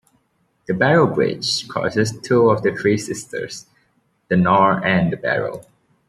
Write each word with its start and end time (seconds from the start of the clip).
The 0.65 0.73
Barrow 0.73 1.05
Bridge 1.05 1.67
crosses 1.67 2.19
two 2.23 2.49
of 2.49 2.63
the 2.63 2.75
Three 2.75 2.97
Sisters, 2.97 3.67
the 4.29 4.35
Nore 4.35 4.83
and 4.83 5.13
the 5.13 5.17
Barrow. 5.17 5.63